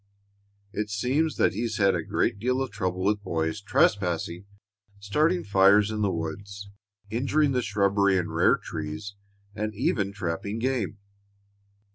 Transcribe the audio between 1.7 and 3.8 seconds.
had a great deal of trouble with boys